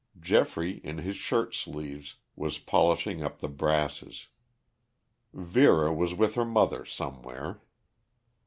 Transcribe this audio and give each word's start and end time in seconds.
Geoffrey, 0.19 0.79
in 0.83 0.97
his 0.97 1.15
shirt 1.15 1.53
sleeves, 1.53 2.15
was 2.35 2.57
polishing 2.57 3.21
up 3.21 3.37
the 3.37 3.47
brasses. 3.47 4.29
Vera 5.31 5.93
was 5.93 6.15
with 6.15 6.33
her 6.33 6.43
mother 6.45 6.83
somewhere. 6.85 7.61